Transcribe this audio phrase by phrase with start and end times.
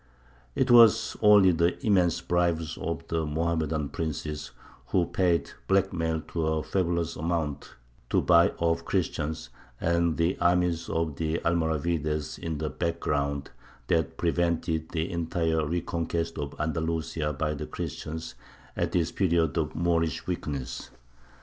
[0.55, 4.49] It was only the immense bribes of the Mohammedan princes
[4.87, 7.75] (who paid blackmail to a fabulous amount
[8.09, 13.51] to buy off the Christians), and the armies of the Almoravides in the background,
[13.89, 18.33] that prevented the entire reconquest of Andalusia by the Christians
[18.75, 20.89] at this period of Moorish weakness.